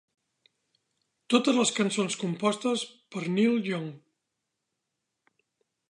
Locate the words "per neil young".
3.17-3.87